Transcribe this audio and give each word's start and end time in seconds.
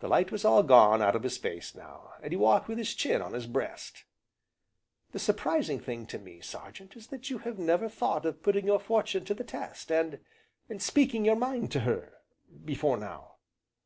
The 0.00 0.08
light 0.08 0.32
was 0.32 0.46
all 0.46 0.62
gone 0.62 1.02
out 1.02 1.14
of 1.14 1.24
his 1.24 1.36
face, 1.36 1.74
now, 1.74 2.14
and 2.22 2.32
he 2.32 2.38
walked 2.38 2.68
with 2.68 2.78
his 2.78 2.94
chin 2.94 3.20
on 3.20 3.34
his 3.34 3.46
breast. 3.46 4.04
"The 5.10 5.18
surprising 5.18 5.78
thing 5.78 6.06
to 6.06 6.18
me, 6.18 6.40
Sergeant, 6.40 6.96
is 6.96 7.08
that 7.08 7.28
you 7.28 7.36
have 7.40 7.58
never 7.58 7.86
thought 7.90 8.24
of 8.24 8.42
putting 8.42 8.64
your 8.64 8.80
fortune 8.80 9.26
to 9.26 9.34
the 9.34 9.44
test, 9.44 9.92
and 9.92 10.18
speaking 10.78 11.26
your 11.26 11.36
mind 11.36 11.70
to 11.72 11.80
her, 11.80 12.22
before 12.64 12.96
now." 12.96 13.34